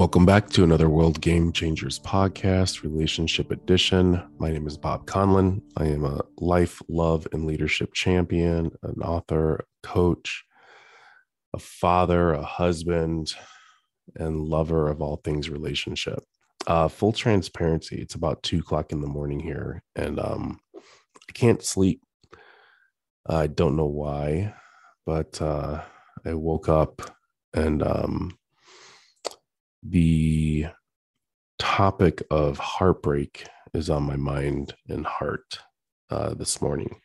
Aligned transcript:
Welcome 0.00 0.24
back 0.24 0.48
to 0.52 0.64
another 0.64 0.88
World 0.88 1.20
Game 1.20 1.52
Changers 1.52 1.98
podcast, 1.98 2.82
Relationship 2.82 3.50
Edition. 3.50 4.22
My 4.38 4.50
name 4.50 4.66
is 4.66 4.78
Bob 4.78 5.04
Conlon. 5.04 5.60
I 5.76 5.88
am 5.88 6.06
a 6.06 6.22
life, 6.38 6.80
love, 6.88 7.28
and 7.32 7.44
leadership 7.44 7.92
champion, 7.92 8.70
an 8.82 9.02
author, 9.02 9.56
a 9.56 9.86
coach, 9.86 10.42
a 11.52 11.58
father, 11.58 12.32
a 12.32 12.42
husband, 12.42 13.34
and 14.16 14.40
lover 14.40 14.88
of 14.88 15.02
all 15.02 15.16
things 15.16 15.50
relationship. 15.50 16.20
Uh, 16.66 16.88
full 16.88 17.12
transparency, 17.12 18.00
it's 18.00 18.14
about 18.14 18.42
two 18.42 18.60
o'clock 18.60 18.92
in 18.92 19.02
the 19.02 19.06
morning 19.06 19.38
here, 19.38 19.82
and 19.96 20.18
um, 20.18 20.58
I 20.74 21.32
can't 21.34 21.62
sleep. 21.62 22.00
I 23.28 23.48
don't 23.48 23.76
know 23.76 23.84
why, 23.84 24.54
but 25.04 25.42
uh, 25.42 25.82
I 26.24 26.32
woke 26.32 26.70
up 26.70 27.02
and 27.52 27.82
um, 27.82 28.38
the 29.82 30.66
topic 31.58 32.22
of 32.30 32.58
heartbreak 32.58 33.46
is 33.74 33.90
on 33.90 34.02
my 34.02 34.16
mind 34.16 34.74
and 34.88 35.06
heart 35.06 35.58
uh, 36.10 36.34
this 36.34 36.60
morning. 36.62 37.00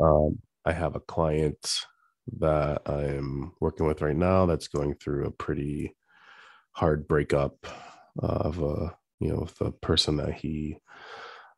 Um, 0.00 0.38
I 0.64 0.72
have 0.72 0.96
a 0.96 1.00
client 1.00 1.76
that 2.38 2.82
I'm 2.86 3.52
working 3.60 3.86
with 3.86 4.02
right 4.02 4.16
now 4.16 4.46
that's 4.46 4.68
going 4.68 4.94
through 4.96 5.26
a 5.26 5.30
pretty 5.30 5.94
hard 6.72 7.08
breakup 7.08 7.66
of 8.18 8.62
a 8.62 8.94
you 9.20 9.28
know 9.30 9.46
a 9.60 9.70
person 9.72 10.16
that 10.16 10.34
he 10.34 10.78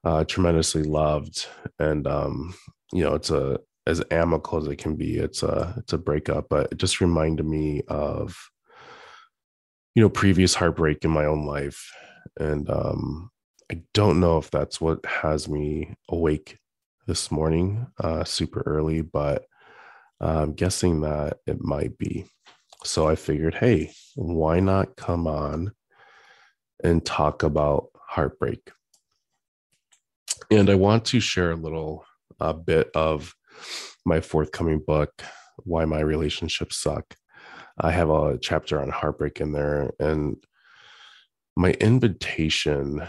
uh, 0.04 0.24
tremendously 0.24 0.82
loved, 0.82 1.46
and 1.78 2.06
um, 2.06 2.54
you 2.92 3.02
know 3.04 3.14
it's 3.14 3.30
a 3.30 3.58
as 3.86 4.02
amicable 4.10 4.58
as 4.58 4.66
it 4.68 4.76
can 4.76 4.96
be. 4.96 5.18
It's 5.18 5.42
a 5.42 5.74
it's 5.78 5.92
a 5.92 5.98
breakup, 5.98 6.48
but 6.50 6.72
it 6.72 6.78
just 6.78 7.00
reminded 7.00 7.46
me 7.46 7.82
of 7.88 8.36
you 9.94 10.02
know 10.02 10.08
previous 10.08 10.54
heartbreak 10.54 11.04
in 11.04 11.10
my 11.10 11.24
own 11.24 11.44
life. 11.44 11.90
And 12.38 12.68
um 12.70 13.30
i 13.70 13.82
don't 13.92 14.20
know 14.20 14.38
if 14.38 14.50
that's 14.50 14.80
what 14.80 15.04
has 15.04 15.48
me 15.48 15.94
awake 16.08 16.58
this 17.06 17.30
morning 17.30 17.86
uh 18.02 18.24
super 18.24 18.62
early 18.64 19.02
but 19.02 19.44
i'm 20.20 20.52
guessing 20.52 21.00
that 21.02 21.38
it 21.46 21.60
might 21.60 21.98
be. 21.98 22.26
So 22.84 23.08
i 23.08 23.16
figured 23.16 23.54
hey 23.54 23.92
why 24.14 24.60
not 24.60 24.96
come 24.96 25.26
on 25.26 25.72
and 26.82 27.04
talk 27.04 27.42
about 27.42 27.88
heartbreak? 28.06 28.70
And 30.50 30.70
i 30.70 30.74
want 30.74 31.04
to 31.06 31.20
share 31.20 31.50
a 31.50 31.56
little 31.56 32.04
uh, 32.40 32.52
bit 32.52 32.90
of 32.94 33.34
my 34.06 34.20
forthcoming 34.20 34.80
book 34.86 35.10
why 35.64 35.84
my 35.84 36.00
relationships 36.00 36.76
suck 36.76 37.16
I 37.80 37.92
have 37.92 38.10
a 38.10 38.38
chapter 38.38 38.80
on 38.80 38.90
heartbreak 38.90 39.40
in 39.40 39.52
there. 39.52 39.92
And 39.98 40.36
my 41.56 41.72
invitation 41.72 43.02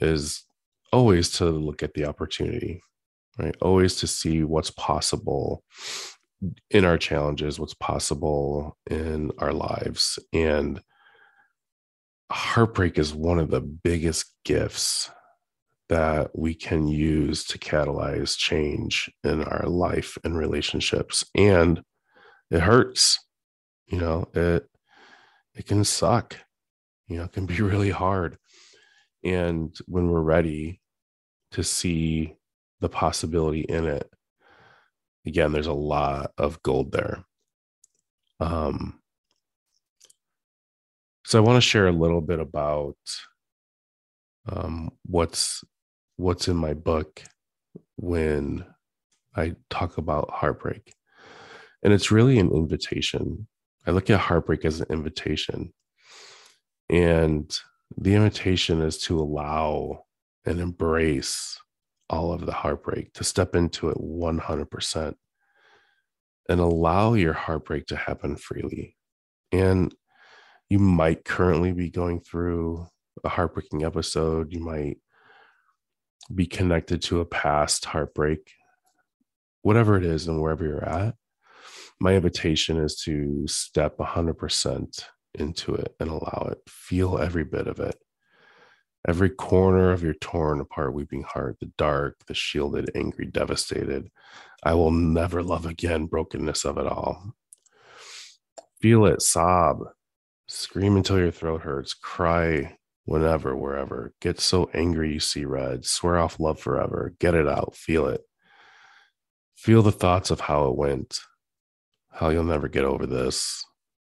is 0.00 0.44
always 0.92 1.30
to 1.32 1.46
look 1.46 1.82
at 1.82 1.94
the 1.94 2.06
opportunity, 2.06 2.82
right? 3.38 3.56
Always 3.60 3.96
to 3.96 4.06
see 4.06 4.44
what's 4.44 4.70
possible 4.70 5.64
in 6.70 6.84
our 6.84 6.98
challenges, 6.98 7.58
what's 7.58 7.74
possible 7.74 8.76
in 8.90 9.30
our 9.38 9.52
lives. 9.52 10.18
And 10.32 10.80
heartbreak 12.30 12.98
is 12.98 13.14
one 13.14 13.38
of 13.38 13.50
the 13.50 13.60
biggest 13.60 14.26
gifts 14.44 15.10
that 15.88 16.36
we 16.36 16.54
can 16.54 16.88
use 16.88 17.44
to 17.44 17.58
catalyze 17.58 18.36
change 18.36 19.10
in 19.22 19.42
our 19.44 19.66
life 19.68 20.16
and 20.24 20.36
relationships. 20.36 21.24
And 21.34 21.82
it 22.50 22.60
hurts 22.60 23.18
you 23.86 23.98
know 23.98 24.28
it 24.34 24.68
it 25.54 25.66
can 25.66 25.84
suck 25.84 26.36
you 27.06 27.18
know 27.18 27.24
it 27.24 27.32
can 27.32 27.46
be 27.46 27.60
really 27.60 27.90
hard. 27.90 28.38
And 29.24 29.74
when 29.86 30.10
we're 30.10 30.20
ready 30.20 30.80
to 31.52 31.64
see 31.64 32.36
the 32.80 32.88
possibility 32.88 33.60
in 33.60 33.86
it 33.86 34.10
again 35.26 35.52
there's 35.52 35.66
a 35.66 35.72
lot 35.72 36.32
of 36.38 36.62
gold 36.62 36.92
there. 36.92 37.24
Um 38.40 39.00
so 41.26 41.38
i 41.38 41.40
want 41.40 41.56
to 41.56 41.66
share 41.66 41.86
a 41.86 41.92
little 41.92 42.20
bit 42.20 42.38
about 42.38 42.96
um 44.46 44.90
what's 45.06 45.64
what's 46.16 46.48
in 46.48 46.56
my 46.56 46.74
book 46.74 47.22
when 47.96 48.64
i 49.34 49.54
talk 49.70 49.98
about 49.98 50.30
heartbreak. 50.30 50.92
And 51.82 51.92
it's 51.92 52.10
really 52.10 52.38
an 52.38 52.50
invitation 52.50 53.46
I 53.86 53.90
look 53.90 54.10
at 54.10 54.20
heartbreak 54.20 54.64
as 54.64 54.80
an 54.80 54.86
invitation. 54.90 55.72
And 56.88 57.56
the 57.96 58.14
invitation 58.14 58.82
is 58.82 58.98
to 59.02 59.18
allow 59.18 60.04
and 60.44 60.60
embrace 60.60 61.58
all 62.10 62.32
of 62.32 62.44
the 62.44 62.52
heartbreak, 62.52 63.12
to 63.14 63.24
step 63.24 63.54
into 63.54 63.88
it 63.88 63.96
100% 63.98 65.14
and 66.48 66.60
allow 66.60 67.14
your 67.14 67.32
heartbreak 67.32 67.86
to 67.86 67.96
happen 67.96 68.36
freely. 68.36 68.96
And 69.52 69.94
you 70.68 70.78
might 70.78 71.24
currently 71.24 71.72
be 71.72 71.90
going 71.90 72.20
through 72.20 72.86
a 73.22 73.28
heartbreaking 73.28 73.84
episode. 73.84 74.52
You 74.52 74.60
might 74.60 74.98
be 76.34 76.46
connected 76.46 77.02
to 77.02 77.20
a 77.20 77.24
past 77.24 77.86
heartbreak, 77.86 78.50
whatever 79.62 79.96
it 79.96 80.04
is, 80.04 80.26
and 80.26 80.40
wherever 80.40 80.64
you're 80.64 80.84
at 80.84 81.14
my 82.00 82.14
invitation 82.14 82.76
is 82.78 82.96
to 83.02 83.46
step 83.46 83.98
100% 83.98 85.04
into 85.34 85.74
it 85.74 85.94
and 86.00 86.10
allow 86.10 86.48
it. 86.50 86.58
Feel 86.68 87.18
every 87.18 87.44
bit 87.44 87.66
of 87.66 87.80
it. 87.80 87.96
Every 89.06 89.28
corner 89.30 89.92
of 89.92 90.02
your 90.02 90.14
torn 90.14 90.60
apart 90.60 90.94
weeping 90.94 91.22
heart 91.22 91.58
the 91.60 91.70
dark 91.76 92.16
the 92.26 92.34
shielded 92.34 92.90
angry 92.94 93.26
devastated. 93.26 94.10
I 94.62 94.74
will 94.74 94.90
never 94.90 95.42
love 95.42 95.66
again 95.66 96.06
brokenness 96.06 96.64
of 96.64 96.78
it 96.78 96.86
all. 96.86 97.34
Feel 98.80 99.04
it. 99.06 99.20
Sob. 99.20 99.80
Scream 100.48 100.96
until 100.96 101.18
your 101.18 101.30
throat 101.30 101.62
hurts. 101.62 101.92
Cry 101.92 102.76
whenever 103.04 103.54
wherever. 103.54 104.14
Get 104.20 104.40
so 104.40 104.70
angry 104.72 105.12
you 105.12 105.20
see 105.20 105.44
red. 105.44 105.84
Swear 105.84 106.18
off 106.18 106.40
love 106.40 106.58
forever. 106.58 107.14
Get 107.18 107.34
it 107.34 107.46
out. 107.46 107.76
Feel 107.76 108.06
it. 108.06 108.22
Feel 109.54 109.82
the 109.82 109.92
thoughts 109.92 110.30
of 110.30 110.40
how 110.40 110.68
it 110.68 110.76
went 110.76 111.18
how 112.14 112.28
you'll 112.28 112.44
never 112.44 112.68
get 112.68 112.84
over 112.84 113.06
this 113.06 113.64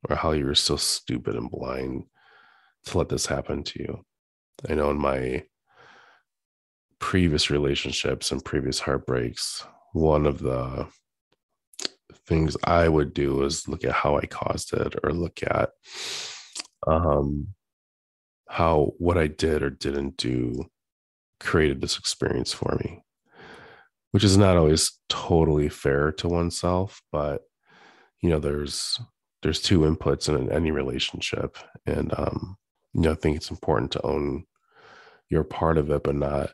or 0.10 0.16
how 0.16 0.32
you 0.32 0.46
were 0.46 0.56
so 0.56 0.78
stupid 0.78 1.36
and 1.36 1.52
blind 1.52 2.04
to 2.86 2.98
let 2.98 3.10
this 3.10 3.26
happen 3.26 3.64
to 3.64 3.80
you. 3.80 4.06
I 4.68 4.76
know 4.76 4.90
in 4.92 4.98
my 4.98 5.44
previous 7.00 7.50
relationships 7.50 8.32
and 8.32 8.44
previous 8.44 8.80
heartbreaks, 8.80 9.66
one 9.92 10.26
of 10.26 10.40
the 10.40 10.88
things 12.26 12.56
I 12.64 12.88
would 12.88 13.14
do 13.14 13.44
is 13.44 13.68
look 13.68 13.84
at 13.84 13.92
how 13.92 14.18
I 14.18 14.26
caused 14.26 14.74
it 14.74 14.96
or 15.04 15.12
look 15.12 15.42
at 15.44 15.72
um, 16.88 17.50
how 18.48 18.94
what 19.00 19.18
I 19.18 19.28
did 19.28 19.64
or 19.64 19.70
didn't 19.70 20.16
do 20.16 20.66
created 21.42 21.82
this 21.82 21.98
experience 21.98 22.54
for 22.54 22.78
me, 22.84 23.04
which 24.12 24.24
is 24.24 24.38
not 24.38 24.56
always 24.56 24.98
totally 25.10 25.68
fair 25.68 26.14
to 26.14 26.30
oneself, 26.30 27.02
but 27.12 27.42
you 28.22 28.30
know 28.30 28.40
there's 28.40 29.00
there's 29.44 29.62
two 29.62 29.82
inputs 29.82 30.28
in 30.28 30.52
any 30.52 30.72
relationship. 30.72 31.58
And 31.86 32.14
um 32.18 32.58
you 32.94 33.02
know 33.02 33.12
i 33.12 33.16
think 33.16 33.36
it's 33.38 33.52
important 33.52 33.92
to 33.92 34.06
own 34.06 34.44
your 35.30 35.44
part 35.44 35.78
of 35.78 35.92
it 35.92 36.04
but 36.04 36.16
not 36.16 36.52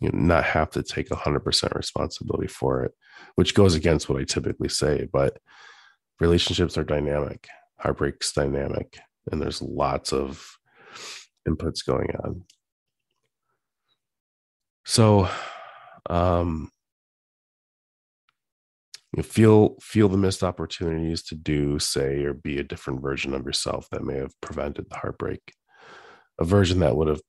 you 0.00 0.10
know 0.10 0.18
not 0.18 0.44
have 0.44 0.70
to 0.70 0.82
take 0.82 1.08
100% 1.10 1.74
responsibility 1.74 2.48
for 2.48 2.84
it 2.84 2.92
which 3.34 3.54
goes 3.54 3.74
against 3.74 4.08
what 4.08 4.20
i 4.20 4.24
typically 4.24 4.68
say. 4.68 5.08
But 5.12 5.38
relationships 6.20 6.78
are 6.78 6.84
dynamic 6.84 7.46
heartbreaks 7.78 8.32
dynamic 8.32 8.98
and 9.30 9.40
there's 9.40 9.62
lots 9.62 10.12
of 10.12 10.56
inputs 11.48 11.84
going 11.84 12.10
on. 12.24 12.44
So 14.84 15.28
um 16.08 16.71
you 19.16 19.22
feel 19.22 19.76
feel 19.80 20.08
the 20.08 20.16
missed 20.16 20.42
opportunities 20.42 21.22
to 21.22 21.34
do 21.34 21.78
say 21.78 22.24
or 22.24 22.32
be 22.32 22.58
a 22.58 22.64
different 22.64 23.02
version 23.02 23.34
of 23.34 23.44
yourself 23.44 23.88
that 23.90 24.04
may 24.04 24.16
have 24.16 24.32
prevented 24.40 24.88
the 24.88 24.96
heartbreak 24.96 25.40
a 26.38 26.44
version 26.44 26.80
that 26.80 26.96
would 26.96 27.08
have 27.08 27.20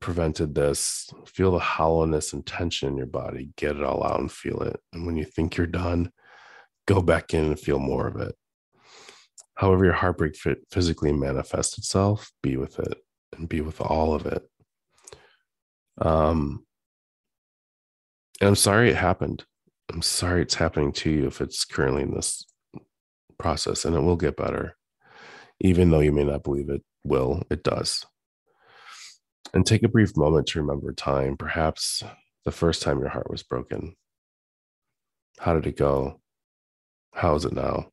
prevented 0.00 0.54
this, 0.54 1.10
feel 1.26 1.52
the 1.52 1.58
hollowness 1.58 2.32
and 2.32 2.46
tension 2.46 2.88
in 2.88 2.96
your 2.96 3.06
body, 3.06 3.50
get 3.56 3.76
it 3.76 3.82
all 3.82 4.04
out 4.04 4.20
and 4.20 4.30
feel 4.30 4.62
it. 4.62 4.78
And 4.92 5.06
when 5.06 5.16
you 5.16 5.24
think 5.24 5.56
you're 5.56 5.66
done, 5.66 6.12
go 6.86 7.02
back 7.02 7.34
in 7.34 7.44
and 7.44 7.58
feel 7.58 7.78
more 7.78 8.06
of 8.06 8.16
it. 8.16 8.34
However, 9.56 9.84
your 9.84 9.94
heartbreak 9.94 10.36
physically 10.70 11.12
manifests 11.12 11.78
itself, 11.78 12.30
be 12.42 12.56
with 12.56 12.78
it 12.78 12.98
and 13.36 13.48
be 13.48 13.60
with 13.60 13.80
all 13.80 14.14
of 14.14 14.26
it. 14.26 14.42
Um, 16.00 16.64
and 18.40 18.48
I'm 18.48 18.54
sorry 18.54 18.90
it 18.90 18.96
happened. 18.96 19.44
I'm 19.90 20.02
sorry 20.02 20.42
it's 20.42 20.54
happening 20.54 20.92
to 20.92 21.10
you 21.10 21.26
if 21.26 21.40
it's 21.40 21.64
currently 21.64 22.02
in 22.02 22.14
this 22.14 22.46
process, 23.38 23.84
and 23.84 23.96
it 23.96 24.00
will 24.00 24.16
get 24.16 24.36
better. 24.36 24.76
Even 25.60 25.90
though 25.90 26.00
you 26.00 26.12
may 26.12 26.24
not 26.24 26.44
believe 26.44 26.68
it 26.68 26.82
will, 27.04 27.42
it 27.50 27.62
does. 27.62 28.04
And 29.54 29.66
take 29.66 29.82
a 29.82 29.88
brief 29.88 30.16
moment 30.16 30.46
to 30.48 30.60
remember 30.60 30.92
time, 30.92 31.36
perhaps 31.36 32.02
the 32.44 32.52
first 32.52 32.82
time 32.82 33.00
your 33.00 33.08
heart 33.08 33.30
was 33.30 33.42
broken. 33.42 33.96
How 35.38 35.54
did 35.54 35.66
it 35.66 35.76
go? 35.76 36.20
How 37.14 37.34
is 37.34 37.44
it 37.44 37.52
now? 37.52 37.88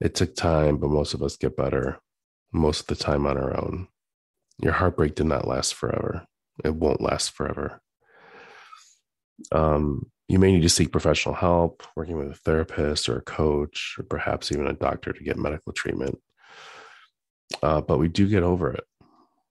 It 0.00 0.14
took 0.14 0.34
time, 0.34 0.78
but 0.78 0.90
most 0.90 1.14
of 1.14 1.22
us 1.22 1.36
get 1.36 1.56
better 1.56 2.00
most 2.52 2.80
of 2.80 2.86
the 2.86 3.04
time 3.04 3.26
on 3.26 3.36
our 3.36 3.56
own. 3.56 3.88
Your 4.62 4.72
heartbreak 4.72 5.14
did 5.16 5.26
not 5.26 5.46
last 5.46 5.74
forever. 5.74 6.24
It 6.64 6.74
won't 6.74 7.00
last 7.00 7.32
forever. 7.32 7.80
Um, 9.50 10.10
you 10.28 10.38
may 10.38 10.52
need 10.52 10.62
to 10.62 10.68
seek 10.68 10.90
professional 10.90 11.34
help, 11.34 11.82
working 11.96 12.16
with 12.16 12.30
a 12.30 12.34
therapist 12.34 13.08
or 13.08 13.18
a 13.18 13.22
coach, 13.22 13.96
or 13.98 14.04
perhaps 14.04 14.50
even 14.50 14.66
a 14.66 14.72
doctor 14.72 15.12
to 15.12 15.24
get 15.24 15.36
medical 15.36 15.72
treatment. 15.72 16.18
Uh, 17.62 17.80
but 17.80 17.98
we 17.98 18.08
do 18.08 18.28
get 18.28 18.42
over 18.42 18.72
it. 18.72 18.84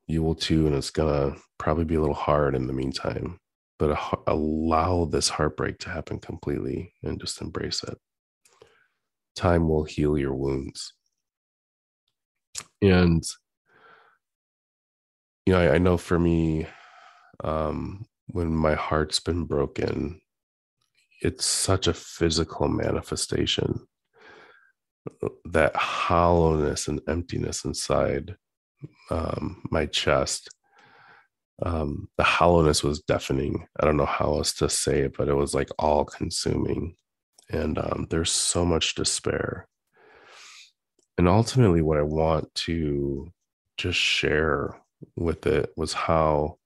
You 0.08 0.24
will 0.24 0.36
too, 0.36 0.66
and 0.66 0.76
it's 0.76 0.90
gonna 0.90 1.36
probably 1.60 1.86
be 1.86 1.96
a 1.96 2.00
little 2.00 2.16
hard 2.16 2.56
in 2.56 2.68
the 2.68 2.74
meantime. 2.74 3.40
But 3.78 3.92
a, 3.92 4.18
allow 4.28 5.06
this 5.06 5.30
heartbreak 5.30 5.78
to 5.80 5.90
happen 5.90 6.20
completely 6.20 6.94
and 7.04 7.20
just 7.20 7.42
embrace 7.42 7.84
it. 7.84 7.98
Time 9.36 9.70
will 9.70 9.84
heal 9.84 10.18
your 10.18 10.34
wounds. 10.34 10.94
And 12.82 13.24
you 15.46 15.54
know, 15.54 15.60
I, 15.60 15.76
I 15.76 15.78
know 15.78 15.98
for 15.98 16.18
me, 16.18 16.68
um, 17.44 18.06
when 18.28 18.56
my 18.56 18.76
heart's 18.76 19.20
been 19.20 19.46
broken, 19.46 20.22
it's 21.24 21.46
such 21.46 21.88
a 21.88 21.94
physical 21.94 22.68
manifestation. 22.68 23.88
That 25.46 25.76
hollowness 25.76 26.88
and 26.88 27.02
emptiness 27.08 27.66
inside 27.66 28.36
um, 29.10 29.62
my 29.72 29.86
chest. 29.86 30.50
Um, 31.62 32.10
the 32.18 32.24
hollowness 32.24 32.84
was 32.84 33.02
deafening. 33.02 33.68
I 33.80 33.86
don't 33.86 33.98
know 33.98 34.06
how 34.06 34.36
else 34.36 34.54
to 34.56 34.70
say 34.70 35.02
it, 35.02 35.16
but 35.18 35.30
it 35.30 35.36
was 35.36 35.54
like 35.54 35.70
all 35.80 36.04
consuming. 36.04 36.96
And 37.50 37.78
um, 37.78 38.08
there's 38.10 38.32
so 38.32 38.66
much 38.66 38.96
despair. 38.96 39.68
And 41.18 41.28
ultimately, 41.28 41.82
what 41.82 41.98
I 41.98 42.04
want 42.04 42.54
to 42.56 43.32
just 43.78 44.00
share 44.00 44.78
with 45.16 45.46
it 45.46 45.72
was 45.78 45.94
how 45.94 46.58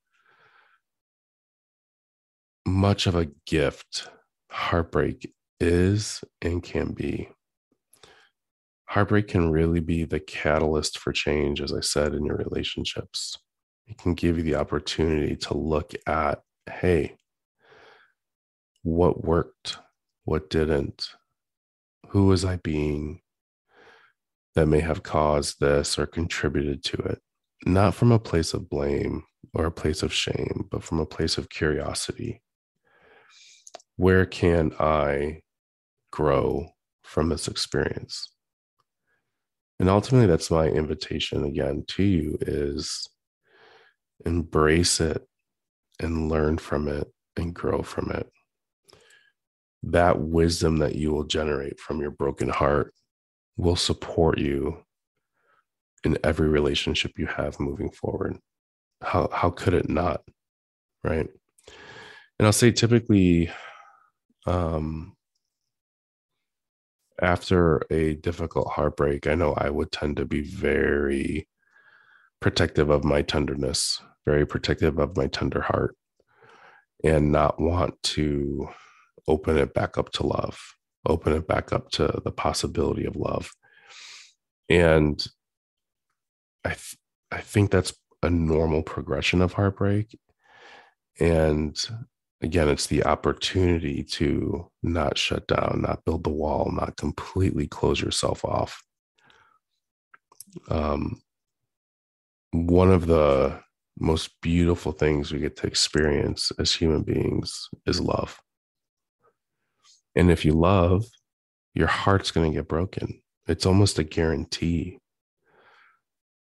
much 2.65 3.07
of 3.07 3.15
a 3.15 3.27
gift 3.45 4.09
heartbreak 4.49 5.33
is 5.59 6.23
and 6.41 6.61
can 6.61 6.93
be. 6.93 7.29
Heartbreak 8.85 9.27
can 9.27 9.51
really 9.51 9.79
be 9.79 10.05
the 10.05 10.19
catalyst 10.19 10.97
for 10.97 11.11
change, 11.11 11.61
as 11.61 11.73
I 11.73 11.81
said, 11.81 12.13
in 12.13 12.25
your 12.25 12.37
relationships. 12.37 13.37
It 13.87 13.97
can 13.97 14.13
give 14.13 14.37
you 14.37 14.43
the 14.43 14.55
opportunity 14.55 15.35
to 15.37 15.57
look 15.57 15.93
at, 16.05 16.41
hey, 16.69 17.15
what 18.83 19.23
worked? 19.23 19.77
What 20.23 20.49
didn't? 20.49 21.09
Who 22.09 22.27
was 22.27 22.45
I 22.45 22.57
being 22.57 23.21
that 24.55 24.67
may 24.67 24.79
have 24.79 25.03
caused 25.03 25.59
this 25.59 25.99
or 25.99 26.05
contributed 26.05 26.83
to 26.85 26.97
it? 26.97 27.19
Not 27.65 27.93
from 27.93 28.11
a 28.11 28.19
place 28.19 28.53
of 28.53 28.69
blame 28.69 29.23
or 29.53 29.65
a 29.65 29.71
place 29.71 30.03
of 30.03 30.13
shame, 30.13 30.67
but 30.71 30.83
from 30.83 30.99
a 30.99 31.05
place 31.05 31.37
of 31.37 31.49
curiosity 31.49 32.41
where 33.97 34.25
can 34.25 34.71
I 34.79 35.41
grow 36.11 36.69
from 37.03 37.29
this 37.29 37.47
experience? 37.47 38.31
And 39.79 39.89
ultimately, 39.89 40.27
that's 40.27 40.49
my 40.49 40.67
invitation 40.67 41.43
again 41.43 41.83
to 41.89 42.03
you 42.03 42.37
is 42.41 43.07
embrace 44.25 44.99
it 44.99 45.27
and 45.99 46.29
learn 46.29 46.57
from 46.57 46.87
it 46.87 47.07
and 47.35 47.53
grow 47.53 47.83
from 47.83 48.11
it. 48.11 48.27
That 49.83 50.19
wisdom 50.19 50.77
that 50.77 50.95
you 50.95 51.11
will 51.11 51.25
generate 51.25 51.79
from 51.79 51.99
your 52.01 52.11
broken 52.11 52.49
heart 52.49 52.93
will 53.55 53.75
support 53.75 54.39
you 54.39 54.83
in 56.03 56.17
every 56.23 56.47
relationship 56.47 57.13
you 57.17 57.27
have 57.27 57.59
moving 57.59 57.91
forward. 57.91 58.37
How, 59.01 59.29
how 59.31 59.51
could 59.51 59.73
it 59.73 59.89
not? 59.89 60.21
Right. 61.03 61.27
And 62.39 62.45
I'll 62.45 62.53
say 62.53 62.71
typically 62.71 63.51
um, 64.47 65.15
after 67.21 67.81
a 67.91 68.15
difficult 68.15 68.69
heartbreak, 68.69 69.27
I 69.27 69.35
know 69.35 69.53
I 69.53 69.69
would 69.69 69.91
tend 69.91 70.17
to 70.17 70.25
be 70.25 70.41
very 70.41 71.47
protective 72.39 72.89
of 72.89 73.03
my 73.03 73.21
tenderness, 73.21 74.01
very 74.25 74.45
protective 74.45 74.99
of 74.99 75.17
my 75.17 75.27
tender 75.27 75.61
heart, 75.61 75.95
and 77.03 77.31
not 77.31 77.59
want 77.59 78.01
to 78.03 78.69
open 79.27 79.57
it 79.57 79.73
back 79.73 79.97
up 79.97 80.11
to 80.13 80.25
love, 80.25 80.59
open 81.05 81.33
it 81.33 81.47
back 81.47 81.73
up 81.73 81.89
to 81.91 82.21
the 82.23 82.31
possibility 82.31 83.05
of 83.05 83.15
love. 83.15 83.51
And 84.69 85.25
I, 86.63 86.69
th- 86.69 86.97
I 87.31 87.41
think 87.41 87.71
that's 87.71 87.93
a 88.23 88.29
normal 88.29 88.83
progression 88.83 89.41
of 89.41 89.53
heartbreak. 89.53 90.17
And 91.19 91.75
again, 92.41 92.69
it's 92.69 92.87
the 92.87 93.03
opportunity 93.03 94.03
to 94.03 94.69
not 94.83 95.17
shut 95.17 95.47
down, 95.47 95.81
not 95.81 96.05
build 96.05 96.23
the 96.23 96.29
wall, 96.29 96.71
not 96.71 96.97
completely 96.97 97.67
close 97.67 98.01
yourself 98.01 98.45
off. 98.45 98.83
Um, 100.69 101.21
one 102.51 102.91
of 102.91 103.07
the 103.07 103.59
most 103.99 104.39
beautiful 104.41 104.91
things 104.91 105.31
we 105.31 105.39
get 105.39 105.55
to 105.57 105.67
experience 105.67 106.51
as 106.59 106.73
human 106.73 107.03
beings 107.03 107.67
is 107.85 107.99
love. 107.99 108.39
And 110.15 110.31
if 110.31 110.45
you 110.45 110.53
love, 110.53 111.05
your 111.73 111.87
heart's 111.87 112.31
going 112.31 112.51
to 112.51 112.57
get 112.57 112.67
broken. 112.67 113.21
It's 113.47 113.65
almost 113.65 113.99
a 113.99 114.03
guarantee. 114.03 114.99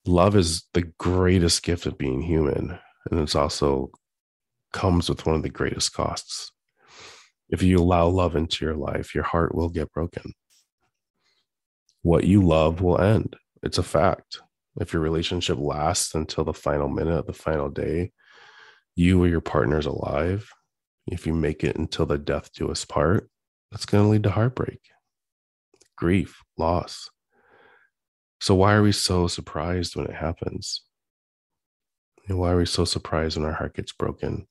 Love 0.07 0.37
is 0.37 0.65
the 0.73 0.93
greatest 0.99 1.63
gift 1.63 1.87
of 1.87 1.99
being 1.99 2.23
human. 2.23 2.79
And 3.11 3.21
it's 3.21 3.35
also 3.35 3.91
comes 4.77 5.09
with 5.09 5.25
one 5.25 5.35
of 5.35 5.43
the 5.43 5.49
greatest 5.49 5.95
costs. 5.95 6.53
If 7.49 7.63
you 7.63 7.79
allow 7.79 8.09
love 8.09 8.37
into 8.37 8.65
your 8.65 8.75
life, 8.75 9.15
your 9.15 9.25
heart 9.25 9.55
will 9.55 9.71
get 9.71 9.91
broken. 9.93 10.35
What 12.03 12.25
you 12.25 12.43
love 12.43 12.83
will 12.83 13.01
end. 13.01 13.37
It's 13.63 13.79
a 13.79 13.83
fact. 13.83 14.41
If 14.79 14.93
your 14.93 15.01
relationship 15.01 15.57
lasts 15.59 16.15
until 16.15 16.45
the 16.45 16.53
final 16.53 16.89
minute, 16.89 17.27
the 17.27 17.33
final 17.33 17.71
day, 17.71 18.13
you 18.95 19.23
or 19.23 19.29
your 19.29 19.41
partner 19.41 19.79
is 19.79 19.87
alive. 19.87 20.53
If 21.07 21.27
you 21.27 21.33
make 21.33 21.65
it 21.65 21.77
until 21.77 22.05
the 22.05 22.19
death 22.19 22.53
do 22.53 22.71
us 22.71 22.85
part, 22.85 23.31
that's 23.71 23.87
going 23.87 24.05
to 24.05 24.11
lead 24.11 24.25
to 24.25 24.31
heartbreak, 24.31 24.81
grief, 25.97 26.43
loss. 26.59 27.09
So, 28.41 28.55
why 28.55 28.75
are 28.75 28.83
we 28.83 28.93
so 28.93 29.27
surprised 29.27 29.97
when 29.97 30.07
it 30.07 30.15
happens? 30.15 30.83
And 32.29 32.39
why 32.39 32.51
are 32.51 32.59
we 32.59 32.67
so 32.67 32.85
surprised 32.85 33.39
when 33.39 33.47
our 33.47 33.55
heart 33.55 33.75
gets 33.75 33.93
broken? 33.93 34.47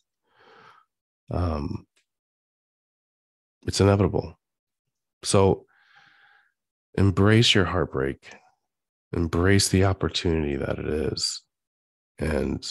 Um, 1.32 1.86
it's 3.66 3.82
inevitable. 3.82 4.38
So 5.24 5.66
embrace 6.96 7.56
your 7.56 7.66
heartbreak, 7.66 8.32
embrace 9.14 9.70
the 9.70 9.86
opportunity 9.86 10.56
that 10.56 10.78
it 10.78 10.88
is, 10.88 11.42
and 12.20 12.64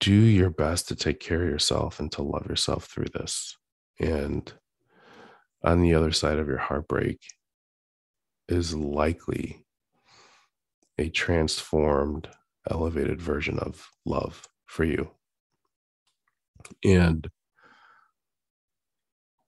do 0.00 0.12
your 0.12 0.50
best 0.50 0.88
to 0.88 0.96
take 0.96 1.20
care 1.20 1.42
of 1.42 1.48
yourself 1.48 2.00
and 2.00 2.10
to 2.12 2.22
love 2.22 2.46
yourself 2.48 2.86
through 2.86 3.08
this. 3.14 3.56
And 4.00 4.52
on 5.62 5.80
the 5.80 5.94
other 5.94 6.10
side 6.10 6.38
of 6.38 6.48
your 6.48 6.58
heartbreak 6.58 7.20
is 8.48 8.74
likely 8.74 9.64
a 10.98 11.08
transformed, 11.08 12.28
elevated 12.68 13.20
version 13.20 13.58
of 13.58 13.88
love 14.04 14.46
for 14.66 14.84
you. 14.84 15.10
And 16.84 17.28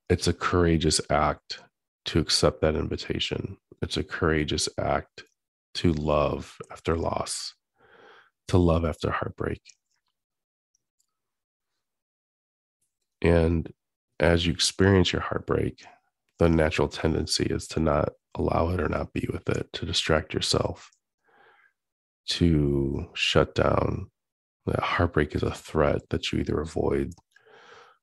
it's 0.08 0.28
a 0.28 0.32
courageous 0.32 1.00
act 1.10 1.60
to 2.06 2.18
accept 2.20 2.60
that 2.60 2.74
invitation. 2.76 3.56
It's 3.82 3.96
a 3.96 4.04
courageous 4.04 4.68
act 4.78 5.24
to 5.76 5.92
love 5.92 6.56
after 6.70 6.96
loss. 6.96 7.54
to 8.48 8.58
love 8.58 8.84
after 8.84 9.10
heartbreak. 9.10 9.62
And 13.22 13.72
as 14.20 14.46
you 14.46 14.52
experience 14.52 15.12
your 15.12 15.22
heartbreak, 15.22 15.84
the 16.38 16.48
natural 16.48 16.88
tendency 16.88 17.44
is 17.44 17.66
to 17.68 17.80
not 17.80 18.10
allow 18.34 18.70
it 18.70 18.80
or 18.80 18.88
not 18.88 19.12
be 19.12 19.26
with 19.32 19.48
it, 19.48 19.72
to 19.74 19.86
distract 19.86 20.34
yourself, 20.34 20.90
to 22.28 23.06
shut 23.14 23.54
down. 23.54 24.10
That 24.66 24.80
heartbreak 24.80 25.34
is 25.34 25.42
a 25.42 25.50
threat 25.50 26.02
that 26.10 26.32
you 26.32 26.40
either 26.40 26.60
avoid 26.60 27.12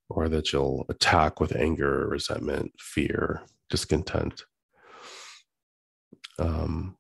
or 0.10 0.30
that 0.30 0.51
you'll 0.51 0.86
attack 0.89 1.39
with 1.39 1.56
anger, 1.56 2.08
resentment, 2.08 2.74
fear, 2.77 3.41
discontent. 3.70 4.44
Um, 6.38 6.98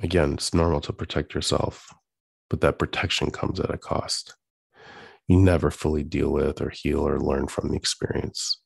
again, 0.00 0.34
it's 0.34 0.54
normal 0.54 0.80
to 0.82 0.92
protect 0.92 1.34
yourself, 1.34 1.92
but 2.50 2.60
that 2.60 2.78
protection 2.78 3.30
comes 3.30 3.58
at 3.58 3.74
a 3.74 3.78
cost. 3.78 4.36
You 5.26 5.38
never 5.38 5.70
fully 5.70 6.04
deal 6.04 6.32
with 6.32 6.60
or 6.60 6.70
heal 6.70 7.00
or 7.00 7.20
learn 7.20 7.48
from 7.48 7.68
the 7.68 7.76
experience. 7.76 8.60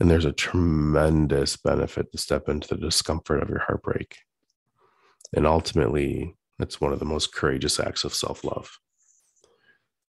And 0.00 0.10
there's 0.10 0.24
a 0.24 0.32
tremendous 0.32 1.56
benefit 1.56 2.10
to 2.10 2.18
step 2.18 2.48
into 2.48 2.68
the 2.68 2.80
discomfort 2.80 3.42
of 3.42 3.50
your 3.50 3.60
heartbreak. 3.60 4.16
And 5.36 5.46
ultimately, 5.46 6.36
it's 6.62 6.80
one 6.80 6.92
of 6.92 6.98
the 6.98 7.04
most 7.04 7.32
courageous 7.32 7.80
acts 7.80 8.04
of 8.04 8.14
self 8.14 8.44
love. 8.44 8.78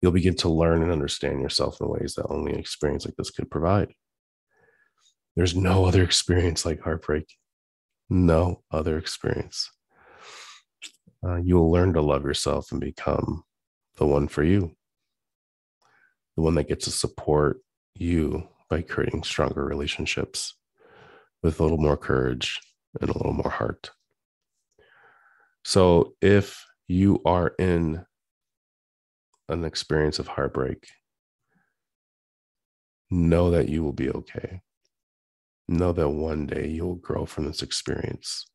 You'll 0.01 0.11
begin 0.11 0.35
to 0.37 0.49
learn 0.49 0.83
and 0.83 0.91
understand 0.91 1.41
yourself 1.41 1.81
in 1.81 1.89
ways 1.89 2.13
that 2.15 2.27
only 2.29 2.53
an 2.53 2.59
experience 2.59 3.05
like 3.05 3.15
this 3.15 3.31
could 3.31 3.49
provide. 3.49 3.93
There's 5.35 5.55
no 5.55 5.85
other 5.85 6.03
experience 6.03 6.65
like 6.65 6.81
heartbreak, 6.81 7.25
no 8.09 8.63
other 8.71 8.97
experience. 8.97 9.69
Uh, 11.25 11.37
you 11.37 11.55
will 11.55 11.71
learn 11.71 11.93
to 11.93 12.01
love 12.01 12.23
yourself 12.23 12.71
and 12.71 12.79
become 12.79 13.43
the 13.97 14.05
one 14.05 14.27
for 14.27 14.43
you, 14.43 14.75
the 16.35 16.43
one 16.43 16.55
that 16.55 16.67
gets 16.67 16.85
to 16.85 16.91
support 16.91 17.61
you 17.95 18.47
by 18.69 18.81
creating 18.81 19.23
stronger 19.23 19.63
relationships 19.65 20.55
with 21.41 21.59
a 21.59 21.63
little 21.63 21.77
more 21.77 21.97
courage 21.97 22.59
and 23.01 23.09
a 23.09 23.17
little 23.17 23.33
more 23.33 23.49
heart. 23.49 23.91
So, 25.67 26.13
if 26.21 26.65
you 26.87 27.21
are 27.25 27.49
in 27.59 28.05
an 29.49 29.65
experience 29.65 30.17
of 30.17 30.29
heartbreak, 30.29 30.87
know 33.11 33.51
that 33.51 33.67
you 33.67 33.83
will 33.83 33.91
be 33.91 34.09
okay. 34.09 34.61
Know 35.67 35.91
that 35.91 36.07
one 36.07 36.45
day 36.45 36.69
you 36.69 36.85
will 36.85 36.95
grow 36.95 37.25
from 37.25 37.47
this 37.47 37.61
experience. 37.61 38.49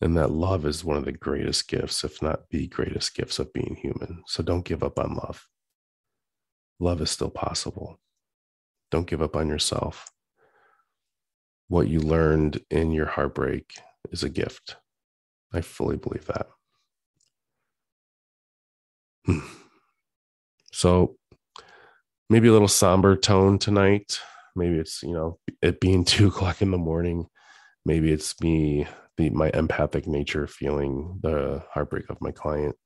And 0.00 0.16
that 0.16 0.32
love 0.32 0.66
is 0.66 0.84
one 0.84 0.96
of 0.96 1.04
the 1.04 1.12
greatest 1.12 1.68
gifts, 1.68 2.02
if 2.02 2.20
not 2.20 2.50
the 2.50 2.66
greatest 2.66 3.14
gifts 3.14 3.38
of 3.38 3.52
being 3.52 3.78
human. 3.80 4.24
So 4.26 4.42
don't 4.42 4.64
give 4.64 4.82
up 4.82 4.98
on 4.98 5.14
love. 5.14 5.46
Love 6.80 7.00
is 7.00 7.12
still 7.12 7.30
possible. 7.30 8.00
Don't 8.90 9.06
give 9.06 9.22
up 9.22 9.36
on 9.36 9.46
yourself. 9.46 10.10
What 11.68 11.86
you 11.86 12.00
learned 12.00 12.60
in 12.72 12.90
your 12.90 13.06
heartbreak 13.06 13.70
is 14.10 14.24
a 14.24 14.28
gift. 14.28 14.74
I 15.52 15.60
fully 15.60 15.96
believe 15.96 16.26
that. 16.26 16.48
So 20.72 21.16
maybe 22.30 22.48
a 22.48 22.52
little 22.52 22.68
somber 22.68 23.16
tone 23.16 23.58
tonight. 23.58 24.18
Maybe 24.56 24.78
it's, 24.78 25.02
you 25.02 25.12
know, 25.12 25.38
it 25.62 25.80
being 25.80 26.04
two 26.06 26.28
o'clock 26.28 26.62
in 26.62 26.70
the 26.70 26.78
morning. 26.78 27.26
Maybe 27.84 28.12
it's 28.12 28.40
me, 28.40 28.86
the 29.16 29.30
my 29.30 29.50
empathic 29.54 30.06
nature 30.06 30.46
feeling 30.46 31.18
the 31.22 31.62
heartbreak 31.72 32.08
of 32.10 32.20
my 32.20 32.30
client. 32.30 32.76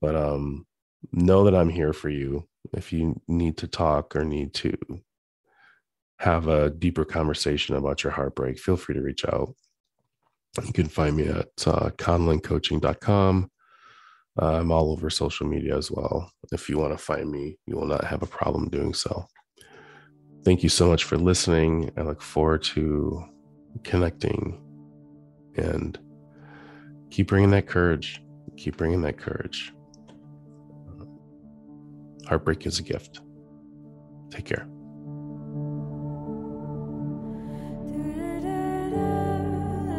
But 0.00 0.16
um 0.16 0.66
know 1.12 1.44
that 1.44 1.54
I'm 1.54 1.68
here 1.68 1.92
for 1.92 2.08
you. 2.08 2.48
If 2.72 2.92
you 2.92 3.20
need 3.28 3.58
to 3.58 3.66
talk 3.68 4.16
or 4.16 4.24
need 4.24 4.54
to 4.54 4.76
have 6.20 6.48
a 6.48 6.70
deeper 6.70 7.04
conversation 7.04 7.76
about 7.76 8.02
your 8.02 8.12
heartbreak, 8.12 8.58
feel 8.58 8.76
free 8.76 8.94
to 8.94 9.02
reach 9.02 9.24
out. 9.26 9.54
You 10.62 10.72
can 10.72 10.88
find 10.88 11.16
me 11.16 11.26
at 11.26 11.48
uh, 11.66 11.90
conloncoaching.com. 11.96 13.50
Uh, 14.40 14.46
I'm 14.46 14.72
all 14.72 14.92
over 14.92 15.10
social 15.10 15.46
media 15.46 15.76
as 15.76 15.90
well. 15.90 16.30
If 16.52 16.68
you 16.68 16.78
want 16.78 16.92
to 16.92 16.98
find 16.98 17.30
me, 17.30 17.58
you 17.66 17.76
will 17.76 17.86
not 17.86 18.04
have 18.04 18.22
a 18.22 18.26
problem 18.26 18.68
doing 18.68 18.94
so. 18.94 19.26
Thank 20.44 20.62
you 20.62 20.68
so 20.68 20.88
much 20.88 21.04
for 21.04 21.16
listening. 21.16 21.90
I 21.96 22.02
look 22.02 22.20
forward 22.20 22.62
to 22.64 23.24
connecting 23.82 24.60
and 25.56 25.98
keep 27.10 27.28
bringing 27.28 27.50
that 27.50 27.66
courage. 27.66 28.20
Keep 28.56 28.76
bringing 28.76 29.02
that 29.02 29.18
courage. 29.18 29.72
Heartbreak 32.26 32.66
is 32.66 32.78
a 32.78 32.82
gift. 32.82 33.20
Take 34.30 34.46
care. 34.46 34.68